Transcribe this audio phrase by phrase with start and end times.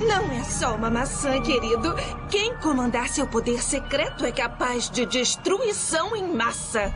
[0.00, 1.94] Não é só uma maçã, querido.
[2.30, 6.94] Quem comandar seu poder secreto é capaz de destruição em massa.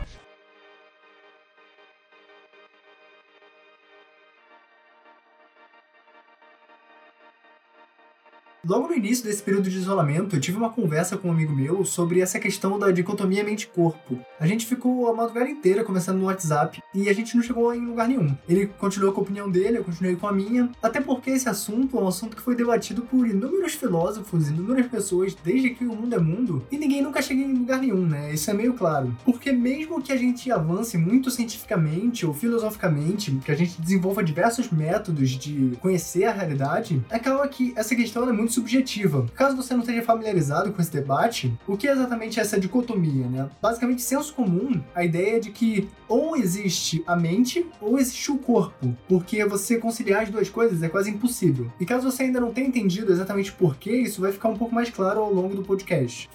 [8.65, 11.83] Logo no início desse período de isolamento, eu tive uma conversa com um amigo meu
[11.83, 14.17] sobre essa questão da dicotomia mente-corpo.
[14.39, 17.85] A gente ficou a madrugada inteira conversando no WhatsApp e a gente não chegou em
[17.85, 18.33] lugar nenhum.
[18.47, 21.97] Ele continuou com a opinião dele, eu continuei com a minha, até porque esse assunto
[21.97, 26.15] é um assunto que foi debatido por inúmeros filósofos, inúmeras pessoas, desde que o mundo
[26.15, 28.33] é mundo, e ninguém nunca chega em lugar nenhum, né?
[28.33, 29.13] Isso é meio claro.
[29.25, 34.71] Porque mesmo que a gente avance muito cientificamente ou filosoficamente, que a gente desenvolva diversos
[34.71, 39.25] métodos de conhecer a realidade, acaba que essa questão é muito subjetiva.
[39.35, 43.49] Caso você não esteja familiarizado com esse debate, o que é exatamente essa dicotomia, né?
[43.61, 48.37] Basicamente, senso comum, a ideia é de que ou existe a mente ou existe o
[48.37, 51.71] corpo, porque você conciliar as duas coisas é quase impossível.
[51.79, 54.73] E caso você ainda não tenha entendido exatamente por que, isso vai ficar um pouco
[54.73, 56.29] mais claro ao longo do podcast.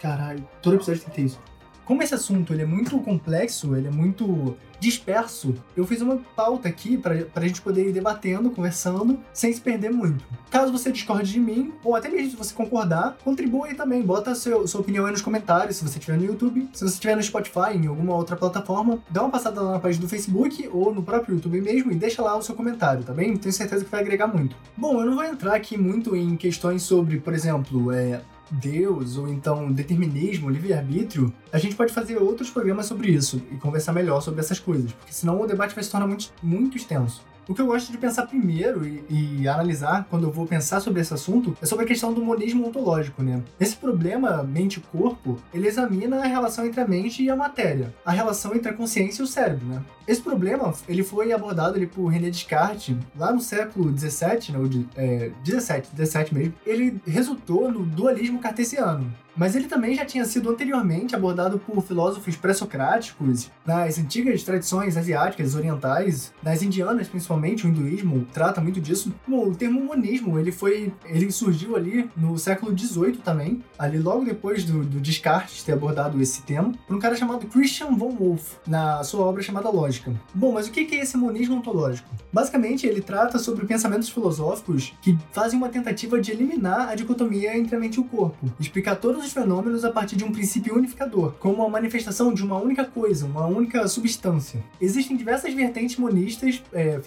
[0.00, 1.47] Caralho, todo episódio tem que ter isso.
[1.88, 6.68] Como esse assunto ele é muito complexo, ele é muito disperso, eu fiz uma pauta
[6.68, 10.22] aqui para a gente poder ir debatendo, conversando, sem se perder muito.
[10.50, 14.02] Caso você discorde de mim, ou até mesmo se você concordar, contribua aí também.
[14.02, 16.68] Bota seu, sua opinião aí nos comentários, se você estiver no YouTube.
[16.74, 20.04] Se você estiver no Spotify, em alguma outra plataforma, dá uma passada lá na página
[20.04, 23.34] do Facebook ou no próprio YouTube mesmo e deixa lá o seu comentário, tá bem?
[23.34, 24.54] Tenho certeza que vai agregar muito.
[24.76, 29.28] Bom, eu não vou entrar aqui muito em questões sobre, por exemplo, é, Deus ou
[29.28, 34.40] então determinismo, livre-arbítrio, a gente pode fazer outros programas sobre isso e conversar melhor sobre
[34.40, 37.22] essas coisas, porque senão o debate vai se tornar muito, muito extenso.
[37.48, 41.00] O que eu gosto de pensar primeiro e, e, analisar quando eu vou pensar sobre
[41.00, 43.42] esse assunto é sobre a questão do monismo ontológico, né?
[43.58, 48.54] Esse problema mente-corpo, ele examina a relação entre a mente e a matéria, a relação
[48.54, 49.82] entre a consciência e o cérebro, né?
[50.06, 54.58] Esse problema, ele foi abordado ali por René Descartes lá no século 17, né,
[54.96, 56.54] é, 17, 17 mesmo.
[56.66, 62.36] Ele resultou no dualismo cartesiano, mas ele também já tinha sido anteriormente abordado por filósofos
[62.36, 69.14] pré-socráticos nas antigas tradições asiáticas, orientais, nas indianas principalmente, o hinduísmo trata muito disso.
[69.26, 74.24] Bom, o termo monismo, ele foi, ele surgiu ali no século XVIII também, ali logo
[74.24, 78.56] depois do, do Descartes ter abordado esse tema, por um cara chamado Christian von Wolff,
[78.66, 80.12] na sua obra chamada Lógica.
[80.34, 82.08] Bom, mas o que é esse monismo ontológico?
[82.32, 87.76] Basicamente, ele trata sobre pensamentos filosóficos que fazem uma tentativa de eliminar a dicotomia entre
[87.76, 91.32] a mente e o corpo, explicar todos os fenômenos a partir de um princípio unificador,
[91.38, 94.62] como a manifestação de uma única coisa, uma única substância.
[94.80, 96.98] Existem diversas vertentes monistas, é,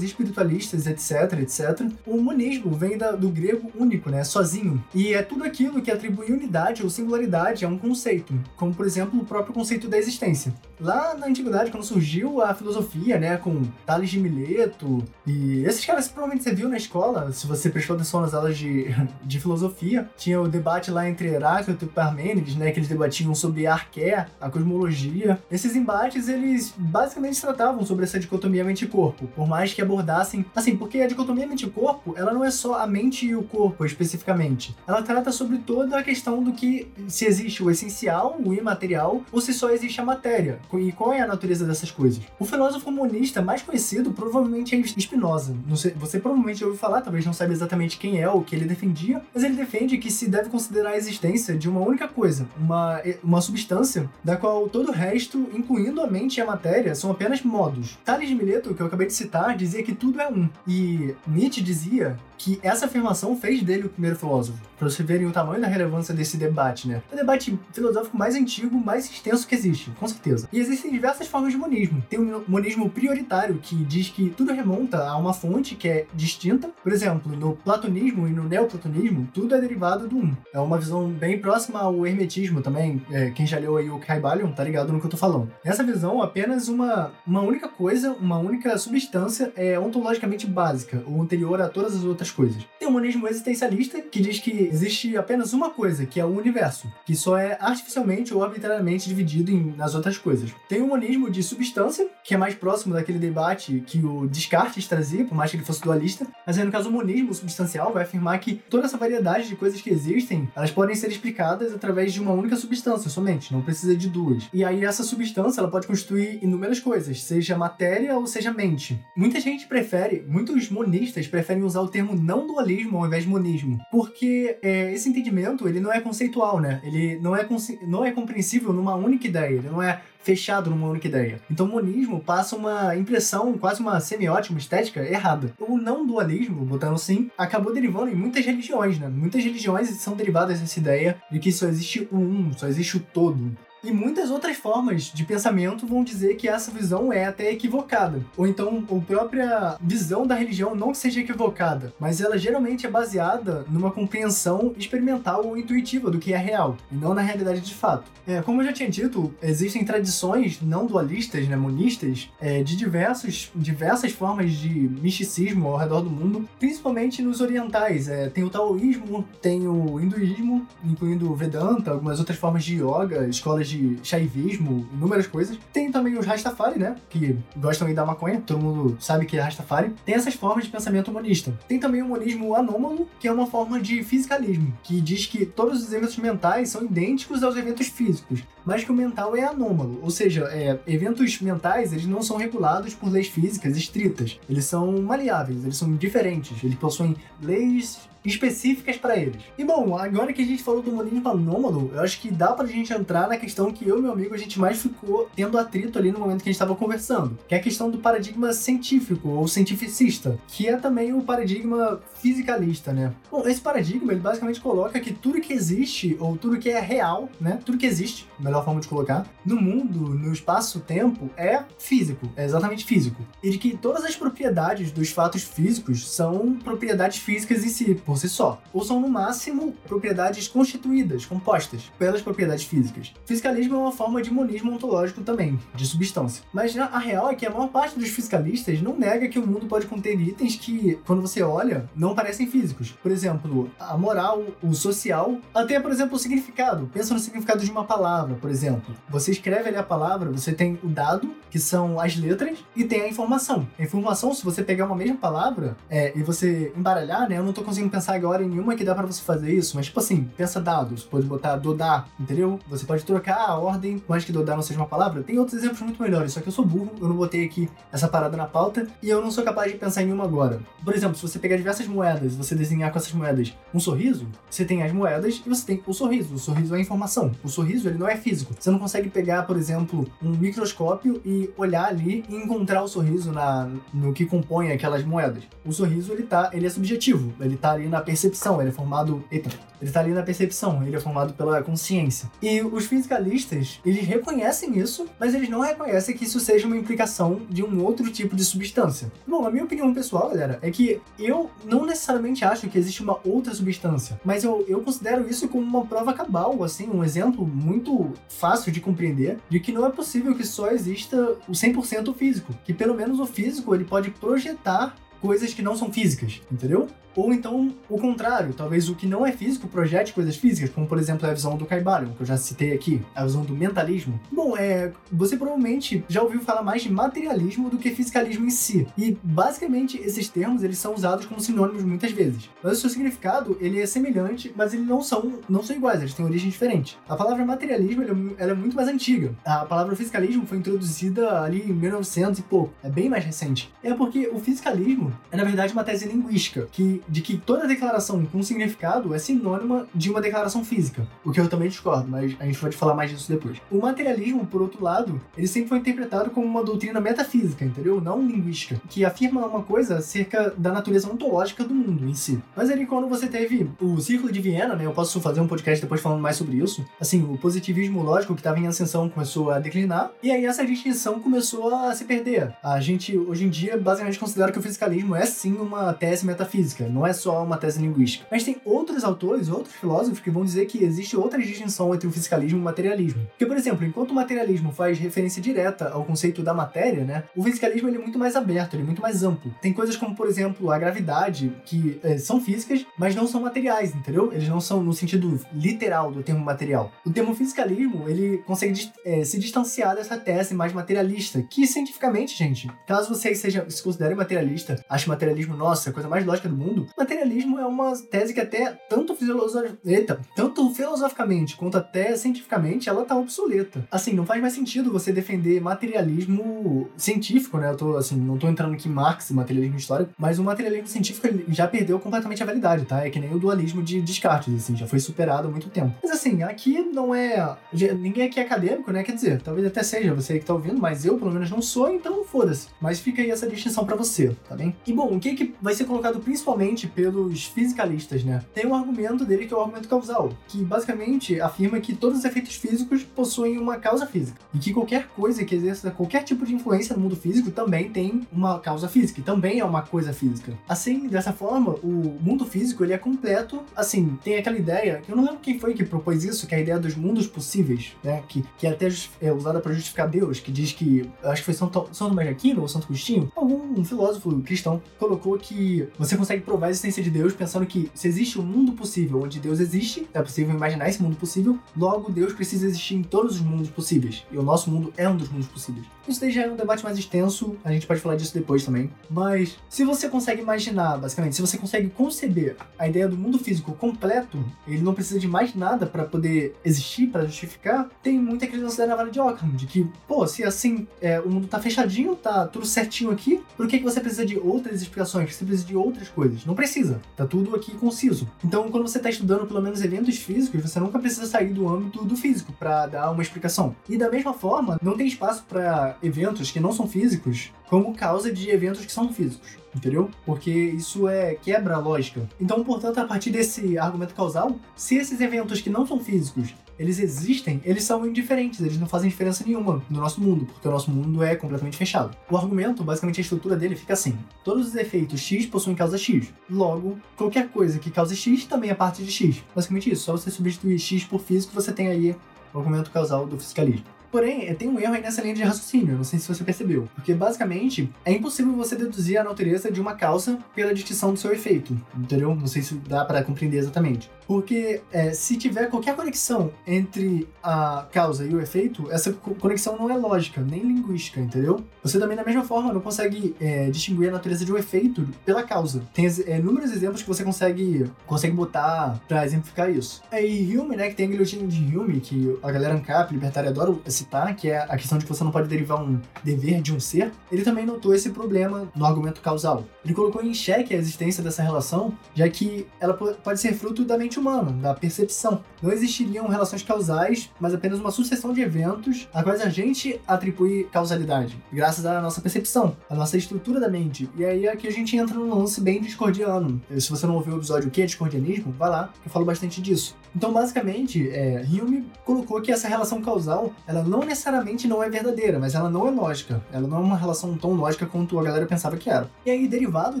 [0.02, 1.88] espiritualistas, etc, etc.
[2.06, 6.32] O monismo vem da, do grego único, né, sozinho, e é tudo aquilo que atribui
[6.32, 10.54] unidade ou singularidade a um conceito, como por exemplo o próprio conceito da existência.
[10.80, 16.08] Lá na antiguidade, quando surgiu a filosofia, né, com Tales de Mileto, e esses caras
[16.08, 18.86] provavelmente você viu na escola, se você prestou atenção nas aulas de,
[19.22, 23.66] de filosofia, tinha o debate lá entre Heráclito e Parmênides, né, que eles debatiam sobre
[23.66, 25.38] a arqué, a cosmologia.
[25.50, 31.00] Esses embates, eles basicamente tratavam sobre essa dicotomia mente-corpo, por mais que abordassem, assim, porque
[31.00, 34.74] a dicotomia mente-corpo, ela não é só a mente e o corpo especificamente.
[34.86, 39.40] Ela trata sobre toda a questão do que se existe o essencial, o imaterial, ou
[39.40, 42.22] se só existe a matéria, e qual é a natureza dessas coisas.
[42.38, 45.54] O filósofo monista mais conhecido provavelmente é Spinoza.
[45.76, 48.64] Sei, você provavelmente ouviu falar, talvez não saiba exatamente quem é ou o que ele
[48.64, 52.46] defendia, mas ele defende que se deve considerar a existência existência de uma única coisa,
[52.56, 57.10] uma, uma substância da qual todo o resto, incluindo a mente e a matéria, são
[57.10, 57.98] apenas modos.
[58.04, 60.48] Tales de Mileto, que eu acabei de citar, dizia que tudo é um.
[60.66, 64.58] E Nietzsche dizia que essa afirmação fez dele o primeiro filósofo.
[64.78, 67.02] Para vocês verem o tamanho da relevância desse debate, né?
[67.10, 70.48] É o debate filosófico mais antigo, mais extenso que existe, com certeza.
[70.52, 72.02] E existem diversas formas de monismo.
[72.08, 76.70] Tem o monismo prioritário, que diz que tudo remonta a uma fonte que é distinta.
[76.82, 80.36] Por exemplo, no platonismo e no neoplatonismo, tudo é derivado do um.
[80.52, 83.02] É uma visão bem próxima ao hermetismo também.
[83.10, 85.50] É, quem já leu aí o Caibalion tá ligado no que eu tô falando.
[85.64, 91.60] Nessa visão, apenas uma, uma única coisa, uma única substância é ontologicamente básica, ou anterior
[91.60, 92.64] a todas as outras coisas.
[92.78, 96.92] Tem o monismo existencialista, que diz que existe apenas uma coisa, que é o universo,
[97.04, 100.50] que só é artificialmente ou arbitrariamente dividido em, nas outras coisas.
[100.68, 105.24] Tem o monismo de substância, que é mais próximo daquele debate que o Descartes trazia,
[105.24, 108.38] por mais que ele fosse dualista, mas aí no caso o monismo substancial vai afirmar
[108.38, 112.32] que toda essa variedade de coisas que existem, elas podem ser explicadas através de uma
[112.32, 114.48] única substância somente, não precisa de duas.
[114.52, 119.00] E aí essa substância ela pode constituir inúmeras coisas, seja matéria ou seja mente.
[119.16, 123.78] Muita gente prefere, muitos monistas preferem usar o termo não dualismo ao invés de monismo,
[123.90, 126.80] porque é, esse entendimento ele não é conceitual, né?
[126.84, 127.46] Ele não é,
[127.86, 131.38] não é compreensível numa única ideia, ele não é fechado numa única ideia.
[131.50, 135.52] Então monismo passa uma impressão, quase uma semiótica, uma estética errada.
[135.60, 139.08] O não dualismo, botando assim, acabou derivando em muitas religiões, né?
[139.08, 143.00] Muitas religiões são derivadas dessa ideia de que só existe o um, só existe o
[143.00, 143.54] todo.
[143.84, 148.24] E muitas outras formas de pensamento vão dizer que essa visão é até equivocada.
[148.34, 152.90] Ou então a própria visão da religião não que seja equivocada, mas ela geralmente é
[152.90, 157.74] baseada numa compreensão experimental ou intuitiva do que é real, e não na realidade de
[157.74, 158.10] fato.
[158.26, 163.52] É, como eu já tinha dito, existem tradições não dualistas, né, monistas, é, de diversos,
[163.54, 168.08] diversas formas de misticismo ao redor do mundo, principalmente nos orientais.
[168.08, 173.28] É, tem o taoísmo, tem o hinduísmo, incluindo o Vedanta, algumas outras formas de yoga,
[173.28, 175.58] escolas de de shaivismo, inúmeras coisas.
[175.72, 176.96] Tem também os Rastafari, né?
[177.10, 179.92] Que gostam aí da maconha, todo mundo sabe que é Rastafari.
[180.04, 181.58] Tem essas formas de pensamento humanista.
[181.68, 185.82] Tem também o humanismo anômalo, que é uma forma de fisicalismo, que diz que todos
[185.82, 190.10] os eventos mentais são idênticos aos eventos físicos, mas que o mental é anômalo, ou
[190.10, 195.64] seja, é, eventos mentais eles não são regulados por leis físicas estritas, eles são maleáveis,
[195.64, 199.42] eles são diferentes, eles possuem leis específicas para eles.
[199.58, 202.66] E bom, agora que a gente falou do monismo anômalo, eu acho que dá pra
[202.66, 205.98] gente entrar na questão que eu e meu amigo a gente mais ficou tendo atrito
[205.98, 209.28] ali no momento que a gente estava conversando, que é a questão do paradigma científico
[209.28, 213.12] ou cientificista, que é também o paradigma fisicalista, né?
[213.30, 217.28] Bom, esse paradigma ele basicamente coloca que tudo que existe ou tudo que é real,
[217.40, 217.58] né?
[217.64, 222.84] Tudo que existe, melhor forma de colocar, no mundo, no espaço-tempo é físico, é exatamente
[222.84, 223.22] físico.
[223.42, 228.13] E de que todas as propriedades dos fatos físicos são propriedades físicas em si, por
[228.16, 233.12] si só, ou são no máximo propriedades constituídas, compostas pelas propriedades físicas.
[233.24, 236.44] Fisicalismo é uma forma de monismo ontológico também, de substância.
[236.52, 239.66] Mas a real é que a maior parte dos fiscalistas não nega que o mundo
[239.66, 242.92] pode conter itens que, quando você olha, não parecem físicos.
[243.02, 246.90] Por exemplo, a moral, o social, até, por exemplo, o significado.
[246.92, 248.94] Pensa no significado de uma palavra, por exemplo.
[249.08, 253.02] Você escreve ali a palavra, você tem o dado, que são as letras, e tem
[253.02, 253.66] a informação.
[253.78, 257.38] A informação, se você pegar uma mesma palavra é, e você embaralhar, né?
[257.38, 259.76] Eu não tô conseguindo pensar pensar agora em nenhuma que dá para você fazer isso,
[259.76, 262.60] mas tipo assim, pensa dados, pode botar dodar, entendeu?
[262.68, 265.22] Você pode trocar a ordem, mais que dodar não seja uma palavra.
[265.22, 268.06] Tem outros exemplos muito melhores, só que eu sou burro, eu não botei aqui essa
[268.06, 270.60] parada na pauta e eu não sou capaz de pensar em nenhuma agora.
[270.84, 274.66] Por exemplo, se você pegar diversas moedas, você desenhar com essas moedas um sorriso, você
[274.66, 276.34] tem as moedas e você tem o sorriso.
[276.34, 277.32] O sorriso é informação.
[277.42, 278.54] O sorriso ele não é físico.
[278.58, 283.32] Você não consegue pegar, por exemplo, um microscópio e olhar ali e encontrar o sorriso
[283.32, 285.44] na, no que compõe aquelas moedas.
[285.64, 289.24] O sorriso ele tá, ele é subjetivo, ele tá ali na percepção, ele é formado.
[289.30, 289.48] Eita,
[289.80, 292.28] ele tá ali na percepção, ele é formado pela consciência.
[292.42, 297.42] E os fisicalistas, eles reconhecem isso, mas eles não reconhecem que isso seja uma implicação
[297.48, 299.12] de um outro tipo de substância.
[299.26, 303.20] Bom, a minha opinião pessoal, galera, é que eu não necessariamente acho que existe uma
[303.24, 308.12] outra substância, mas eu, eu considero isso como uma prova cabal, assim, um exemplo muito
[308.28, 312.74] fácil de compreender de que não é possível que só exista o 100% físico, que
[312.74, 316.86] pelo menos o físico ele pode projetar coisas que não são físicas, entendeu?
[317.16, 320.98] Ou então o contrário, talvez o que não é físico projete coisas físicas, como por
[320.98, 324.18] exemplo a visão do Caibalion, que eu já citei aqui, a visão do mentalismo.
[324.30, 328.86] Bom, é, você provavelmente já ouviu falar mais de materialismo do que fisicalismo em si.
[328.96, 332.50] E basicamente esses termos eles são usados como sinônimos muitas vezes.
[332.62, 336.14] Mas o seu significado ele é semelhante, mas eles não são não são iguais, eles
[336.14, 336.98] têm origem diferente.
[337.08, 339.34] A palavra materialismo ela, ela é muito mais antiga.
[339.44, 342.72] A palavra fisicalismo foi introduzida ali em 1900 e pouco.
[342.82, 343.72] É bem mais recente.
[343.82, 348.24] É porque o fisicalismo é na verdade uma tese linguística que de que toda declaração
[348.26, 352.44] com significado é sinônima de uma declaração física, o que eu também discordo, mas a
[352.44, 353.58] gente pode falar mais disso depois.
[353.70, 358.00] O materialismo, por outro lado, ele sempre foi interpretado como uma doutrina metafísica, entendeu?
[358.00, 362.42] Não linguística, que afirma uma coisa acerca da natureza ontológica do mundo em si.
[362.56, 365.82] Mas ali quando você teve o Círculo de Viena, né, eu posso fazer um podcast
[365.82, 369.58] depois falando mais sobre isso, assim, o positivismo lógico que estava em ascensão começou a
[369.58, 372.54] declinar, e aí essa distinção começou a se perder.
[372.62, 376.88] A gente, hoje em dia, basicamente considera que o fisicalismo é sim uma tese metafísica,
[376.94, 378.26] não é só uma tese linguística.
[378.30, 382.12] Mas tem outros autores, outros filósofos que vão dizer que existe outra distinção entre o
[382.12, 383.26] fisicalismo e o materialismo.
[383.26, 387.42] Porque, por exemplo, enquanto o materialismo faz referência direta ao conceito da matéria, né, o
[387.42, 389.52] fisicalismo ele é muito mais aberto, ele é muito mais amplo.
[389.60, 393.94] Tem coisas como, por exemplo, a gravidade, que é, são físicas, mas não são materiais,
[393.94, 394.32] entendeu?
[394.32, 396.92] Eles não são no sentido literal do termo material.
[397.04, 402.70] O termo fisicalismo, ele consegue é, se distanciar dessa tese mais materialista, que cientificamente, gente,
[402.86, 406.83] caso vocês sejam, se considerem materialista, achem materialismo, nossa, a coisa mais lógica do mundo,
[406.96, 409.74] materialismo é uma tese que até tanto, filosof...
[409.84, 413.86] Eita, tanto filosoficamente quanto até cientificamente ela tá obsoleta.
[413.90, 417.70] Assim, não faz mais sentido você defender materialismo científico, né?
[417.70, 421.28] Eu tô, assim, não tô entrando aqui em Marx, materialismo histórico, mas o materialismo científico
[421.48, 423.06] já perdeu completamente a validade, tá?
[423.06, 425.94] É que nem o dualismo de Descartes, assim, já foi superado há muito tempo.
[426.02, 427.56] Mas assim, aqui não é.
[427.98, 429.02] Ninguém aqui é acadêmico, né?
[429.02, 431.90] Quer dizer, talvez até seja você que tá ouvindo, mas eu, pelo menos, não sou,
[431.90, 432.68] então foda-se.
[432.80, 434.74] Mas fica aí essa distinção para você, tá bem?
[434.86, 438.42] E bom, o que, que vai ser colocado principalmente pelos fisicalistas, né?
[438.52, 442.24] Tem um argumento dele que é o argumento causal, que basicamente afirma que todos os
[442.24, 444.38] efeitos físicos possuem uma causa física.
[444.52, 448.26] E que qualquer coisa que exerça qualquer tipo de influência no mundo físico também tem
[448.32, 450.52] uma causa física, e também é uma coisa física.
[450.68, 453.62] Assim, dessa forma, o mundo físico ele é completo.
[453.76, 456.60] Assim, tem aquela ideia, eu não lembro quem foi que propôs isso, que é a
[456.60, 458.22] ideia dos mundos possíveis, né?
[458.28, 458.88] Que, que é até
[459.20, 462.34] é usada para justificar Deus, que diz que, acho que foi São, São Tomás de
[462.34, 467.02] Aquino ou Santo Agostinho, algum um filósofo cristão colocou que você consegue provar a existência
[467.02, 470.88] de Deus pensando que se existe um mundo possível onde Deus existe, é possível imaginar
[470.88, 474.24] esse mundo possível, logo Deus precisa existir em todos os mundos possíveis.
[474.30, 475.84] E o nosso mundo é um dos mundos possíveis.
[476.06, 478.90] Isso daí já é um debate mais extenso, a gente pode falar disso depois também.
[479.10, 483.72] Mas se você consegue imaginar, basicamente, se você consegue conceber a ideia do mundo físico
[483.72, 488.62] completo, ele não precisa de mais nada para poder existir, para justificar, tem muita aquele
[488.62, 492.14] lance da navalha de Ockham, de que, pô, se assim é, o mundo tá fechadinho,
[492.14, 495.34] tá tudo certinho aqui, por que, que você precisa de outras explicações?
[495.34, 496.43] Você precisa de outras coisas?
[496.46, 497.00] Não precisa.
[497.16, 498.28] Tá tudo aqui conciso.
[498.44, 502.04] Então, quando você tá estudando pelo menos eventos físicos, você nunca precisa sair do âmbito
[502.04, 503.74] do físico para dar uma explicação.
[503.88, 508.32] E da mesma forma, não tem espaço para eventos que não são físicos como causa
[508.32, 510.10] de eventos que são físicos, entendeu?
[510.24, 512.28] Porque isso é quebra a lógica.
[512.40, 516.98] Então, portanto, a partir desse argumento causal, se esses eventos que não são físicos eles
[516.98, 520.90] existem, eles são indiferentes, eles não fazem diferença nenhuma no nosso mundo, porque o nosso
[520.90, 522.16] mundo é completamente fechado.
[522.30, 526.32] O argumento, basicamente a estrutura dele fica assim: todos os efeitos X possuem causa X.
[526.48, 529.42] Logo, qualquer coisa que cause X também é parte de X.
[529.54, 532.16] Basicamente isso, só você substituir X por físico, você tem aí
[532.52, 533.86] o argumento causal do fisicalismo.
[534.14, 536.88] Porém, é, tem um erro aí nessa linha de raciocínio, não sei se você percebeu.
[536.94, 541.32] Porque basicamente é impossível você deduzir a natureza de uma causa pela distinção do seu
[541.32, 542.32] efeito, entendeu?
[542.32, 544.08] Não sei se dá para compreender exatamente.
[544.24, 549.90] Porque é, se tiver qualquer conexão entre a causa e o efeito, essa conexão não
[549.90, 551.64] é lógica, nem linguística, entendeu?
[551.82, 555.42] Você também, da mesma forma, não consegue é, distinguir a natureza de um efeito pela
[555.42, 555.82] causa.
[555.92, 560.02] Tem é, inúmeros exemplos que você consegue, consegue botar pra exemplificar isso.
[560.10, 563.74] Aí, Hume, né, que tem a guilhotina de Hume, que a galera ANCAP, libertária, adora
[564.04, 566.78] citar, que é a questão de que você não pode derivar um dever de um
[566.78, 569.64] ser, ele também notou esse problema no argumento causal.
[569.84, 573.98] Ele colocou em xeque a existência dessa relação, já que ela pode ser fruto da
[573.98, 575.42] mente humana, da percepção.
[575.62, 580.64] Não existiriam relações causais, mas apenas uma sucessão de eventos a quais a gente atribui
[580.70, 584.08] causalidade, graças à nossa percepção, à nossa estrutura da mente.
[584.16, 586.60] E aí aqui a gente entra num lance bem discordiano.
[586.78, 589.60] Se você não ouviu o episódio O que é discordianismo, vai lá, eu falo bastante
[589.62, 589.96] disso.
[590.14, 595.38] Então, basicamente, é, Hume colocou que essa relação causal, ela não necessariamente não é verdadeira,
[595.38, 596.42] mas ela não é lógica.
[596.52, 599.10] Ela não é uma relação tão lógica quanto a galera pensava que era.
[599.24, 600.00] E aí, derivado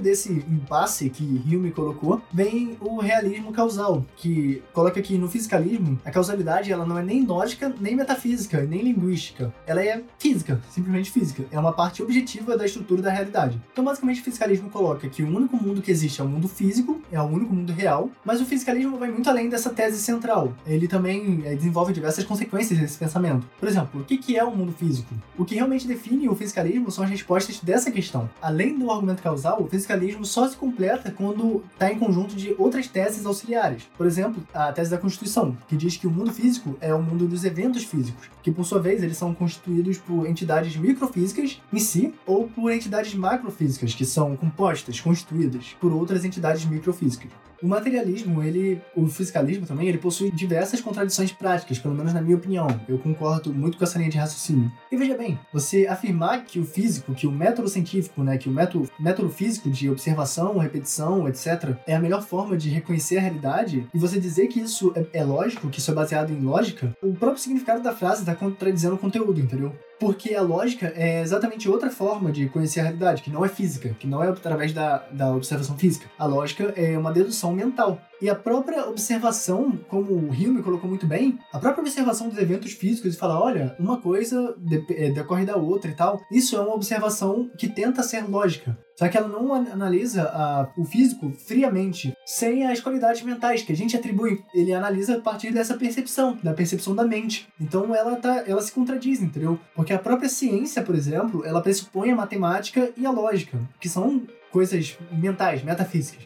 [0.00, 6.10] desse impasse que Hume colocou, vem o realismo causal, que coloca que no fisicalismo, a
[6.10, 9.52] causalidade ela não é nem lógica, nem metafísica, nem linguística.
[9.66, 11.44] Ela é física, simplesmente física.
[11.50, 13.60] É uma parte objetiva da estrutura da realidade.
[13.72, 17.00] Então, basicamente, o fisicalismo coloca que o único mundo que existe é o mundo físico,
[17.10, 20.52] é o único mundo real, mas o fisicalismo vai muito além dessa tese central.
[20.66, 23.46] Ele também é, desenvolve diversas consequências desse pensamento.
[23.58, 25.14] Por exemplo, o que é o mundo físico?
[25.36, 28.28] O que realmente define o fisicalismo são as respostas dessa questão.
[28.40, 32.86] Além do argumento causal, o fisicalismo só se completa quando está em conjunto de outras
[32.86, 33.88] teses auxiliares.
[33.96, 37.26] Por exemplo, a tese da Constituição, que diz que o mundo físico é o mundo
[37.26, 42.14] dos eventos físicos, que por sua vez eles são constituídos por entidades microfísicas em si
[42.26, 47.30] ou por entidades macrofísicas, que são compostas, constituídas por outras entidades microfísicas.
[47.64, 52.36] O materialismo, ele, o fisicalismo também, ele possui diversas contradições práticas, pelo menos na minha
[52.36, 52.66] opinião.
[52.86, 54.70] Eu concordo muito com essa linha de raciocínio.
[54.92, 58.52] E veja bem, você afirmar que o físico, que o método científico, né, que o
[58.52, 63.88] método, método físico de observação, repetição, etc., é a melhor forma de reconhecer a realidade,
[63.94, 67.14] e você dizer que isso é, é lógico, que isso é baseado em lógica, o
[67.14, 69.72] próprio significado da frase está contradizendo o conteúdo, entendeu?
[70.04, 73.96] Porque a lógica é exatamente outra forma de conhecer a realidade, que não é física,
[73.98, 76.10] que não é através da, da observação física.
[76.18, 77.98] A lógica é uma dedução mental.
[78.20, 82.72] E a própria observação, como o Hume colocou muito bem, a própria observação dos eventos
[82.72, 84.54] físicos e falar, olha, uma coisa
[84.90, 88.76] é, decorre da outra e tal, isso é uma observação que tenta ser lógica.
[88.96, 93.76] Só que ela não analisa a, o físico friamente, sem as qualidades mentais que a
[93.76, 94.42] gente atribui.
[94.54, 97.48] Ele analisa a partir dessa percepção, da percepção da mente.
[97.60, 99.58] Então ela, tá, ela se contradiz, entendeu?
[99.74, 104.22] Porque a própria ciência, por exemplo, ela pressupõe a matemática e a lógica, que são
[104.50, 106.24] coisas mentais, metafísicas.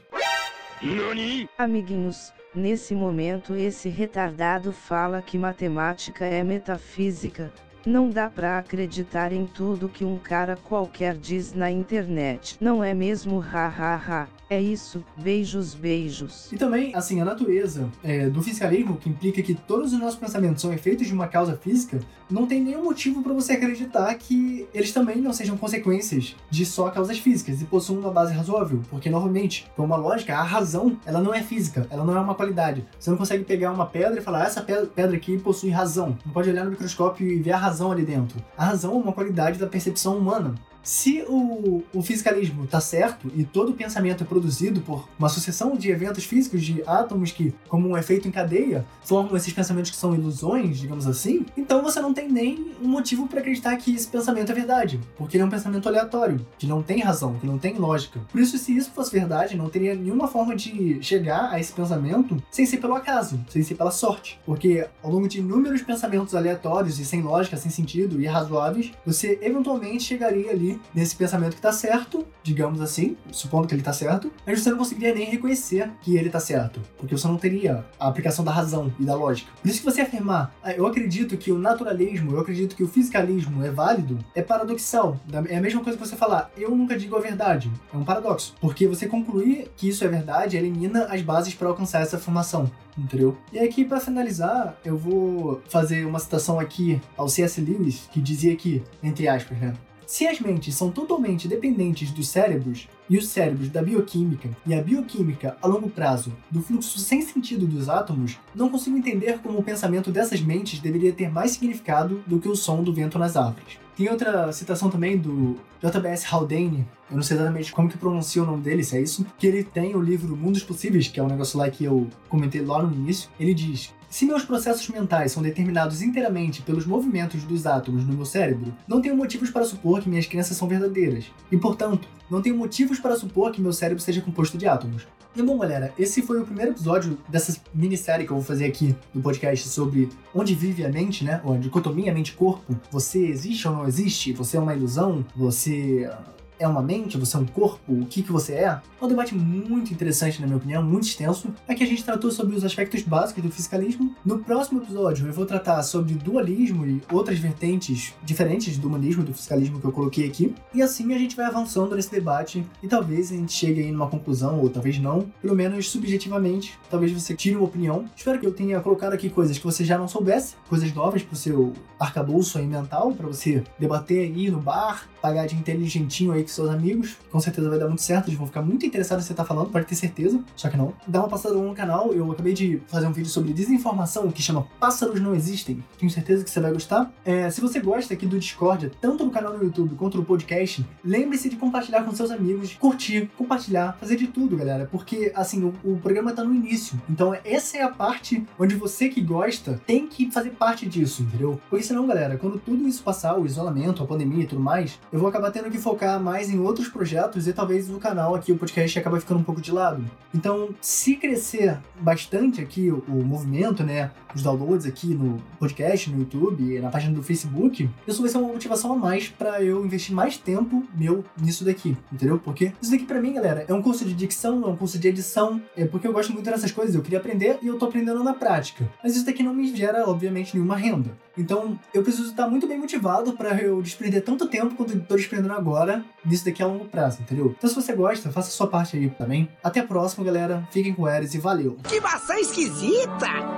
[1.56, 7.50] Amiguinhos, nesse momento esse retardado fala que matemática é metafísica,
[7.88, 12.56] não dá pra acreditar em tudo que um cara qualquer diz na internet.
[12.60, 13.38] Não é mesmo?
[13.38, 14.28] Hahaha.
[14.50, 16.50] É isso, beijos, beijos.
[16.50, 20.62] E também, assim, a natureza é, do fiscalismo, que implica que todos os nossos pensamentos
[20.62, 22.00] são efeitos de uma causa física,
[22.30, 26.88] não tem nenhum motivo para você acreditar que eles também não sejam consequências de só
[26.88, 28.80] causas físicas e possuam uma base razoável.
[28.88, 32.34] Porque, novamente, por uma lógica, a razão, ela não é física, ela não é uma
[32.34, 32.86] qualidade.
[32.98, 36.16] Você não consegue pegar uma pedra e falar, essa pedra aqui possui razão.
[36.24, 38.42] Não pode olhar no microscópio e ver a razão ali dentro.
[38.56, 40.54] A razão é uma qualidade da percepção humana.
[40.82, 45.90] Se o, o fisicalismo está certo e todo pensamento é produzido por uma sucessão de
[45.90, 50.14] eventos físicos, de átomos que, como um efeito em cadeia, formam esses pensamentos que são
[50.14, 54.50] ilusões, digamos assim, então você não tem nem um motivo para acreditar que esse pensamento
[54.50, 57.74] é verdade, porque ele é um pensamento aleatório, que não tem razão, que não tem
[57.74, 58.20] lógica.
[58.30, 62.42] Por isso, se isso fosse verdade, não teria nenhuma forma de chegar a esse pensamento
[62.50, 64.38] sem ser pelo acaso, sem ser pela sorte.
[64.44, 69.38] Porque ao longo de inúmeros pensamentos aleatórios e sem lógica, sem sentido e irrazoáveis, você
[69.42, 74.32] eventualmente chegaria ali nesse pensamento que tá certo, digamos assim, supondo que ele tá certo,
[74.46, 78.08] mas você não conseguiria nem reconhecer que ele tá certo, porque você não teria a
[78.08, 79.50] aplicação da razão e da lógica.
[79.60, 82.88] Por isso que você afirmar, ah, eu acredito que o naturalismo, eu acredito que o
[82.88, 85.18] fisicalismo é válido, é paradoxal.
[85.48, 87.70] É a mesma coisa que você falar, eu nunca digo a verdade.
[87.92, 92.00] É um paradoxo, porque você concluir que isso é verdade elimina as bases para alcançar
[92.00, 93.36] essa afirmação entendeu?
[93.52, 97.60] E aqui, para finalizar, eu vou fazer uma citação aqui ao C.S.
[97.60, 99.74] Lewis, que dizia que, entre aspas, né?
[100.08, 104.82] Se as mentes são totalmente dependentes dos cérebros, e os cérebros da bioquímica, e a
[104.82, 109.62] bioquímica a longo prazo do fluxo sem sentido dos átomos, não consigo entender como o
[109.62, 113.78] pensamento dessas mentes deveria ter mais significado do que o som do vento nas árvores.
[113.96, 118.46] Tem outra citação também do JBS Haldane, eu não sei exatamente como que pronuncia o
[118.46, 121.26] nome dele, se é isso, que ele tem o livro Mundos Possíveis, que é um
[121.26, 123.28] negócio lá que eu comentei lá no início.
[123.40, 128.24] Ele diz: se meus processos mentais são determinados inteiramente pelos movimentos dos átomos no meu
[128.24, 131.26] cérebro, não tenho motivos para supor que minhas crenças são verdadeiras.
[131.50, 135.06] E, portanto, não tenho motivos para supor que meu cérebro seja composto de átomos.
[135.36, 138.96] E bom, galera, esse foi o primeiro episódio dessa minissérie que eu vou fazer aqui
[139.14, 141.40] no podcast sobre onde vive a mente, né?
[141.44, 142.74] Ou a dicotomia mente-corpo.
[142.90, 144.32] Você existe ou não existe?
[144.32, 145.24] Você é uma ilusão?
[145.36, 146.10] Você
[146.58, 148.80] é uma mente, você é um corpo, o que, que você é?
[149.00, 151.52] É um debate muito interessante, na minha opinião, muito extenso.
[151.68, 154.14] Aqui a gente tratou sobre os aspectos básicos do fiscalismo.
[154.24, 159.26] No próximo episódio eu vou tratar sobre dualismo e outras vertentes diferentes do humanismo e
[159.26, 160.54] do fiscalismo que eu coloquei aqui.
[160.74, 164.08] E assim a gente vai avançando nesse debate e talvez a gente chegue aí numa
[164.08, 168.04] conclusão, ou talvez não, pelo menos subjetivamente, talvez você tire uma opinião.
[168.16, 171.36] Espero que eu tenha colocado aqui coisas que você já não soubesse, coisas novas pro
[171.36, 176.54] seu arcabouço aí mental, para você debater aí no bar, pagar de inteligentinho aí com
[176.54, 177.16] seus amigos.
[177.30, 179.70] Com certeza vai dar muito certo, eles vão ficar muito interessados em você tá falando,
[179.70, 180.42] pode ter certeza.
[180.56, 180.92] Só que não.
[181.06, 184.66] Dá uma passada no canal, eu acabei de fazer um vídeo sobre desinformação que chama
[184.80, 185.82] Pássaros Não Existem.
[185.98, 187.12] Tenho certeza que você vai gostar.
[187.24, 190.84] É, se você gosta aqui do Discord, tanto no canal no YouTube quanto no podcast,
[191.04, 194.88] lembre-se de compartilhar com seus amigos, curtir, compartilhar, fazer de tudo, galera.
[194.90, 197.00] Porque, assim, o, o programa tá no início.
[197.08, 201.60] Então, essa é a parte onde você que gosta tem que fazer parte disso, entendeu?
[201.68, 205.18] Porque senão, galera, quando tudo isso passar, o isolamento, a pandemia e tudo mais, eu
[205.18, 208.56] vou acabar tendo que focar mais em outros projetos e talvez o canal aqui, o
[208.56, 210.04] podcast, acabe ficando um pouco de lado.
[210.34, 216.20] Então, se crescer bastante aqui o, o movimento, né, os downloads aqui no podcast, no
[216.20, 220.14] YouTube, na página do Facebook, isso vai ser uma motivação a mais para eu investir
[220.14, 222.38] mais tempo meu nisso daqui, entendeu?
[222.38, 225.08] Porque isso daqui para mim, galera, é um curso de dicção, é um curso de
[225.08, 228.22] edição, é porque eu gosto muito dessas coisas, eu queria aprender e eu tô aprendendo
[228.22, 228.88] na prática.
[229.02, 231.10] Mas isso daqui não me gera, obviamente, nenhuma renda.
[231.38, 235.52] Então, eu preciso estar muito bem motivado para eu desprender tanto tempo quanto tô desprendendo
[235.54, 237.54] agora nisso daqui a longo prazo, entendeu?
[237.56, 239.48] Então, se você gosta, faça a sua parte aí também.
[239.62, 240.66] Até a próxima, galera.
[240.70, 241.76] Fiquem com o Eres e valeu!
[241.84, 243.48] Que maçã esquisita!